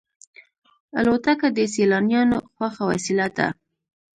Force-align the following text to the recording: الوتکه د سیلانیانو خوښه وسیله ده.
الوتکه 0.99 1.47
د 1.57 1.59
سیلانیانو 1.73 2.37
خوښه 2.55 2.83
وسیله 2.91 3.27
ده. 3.37 3.47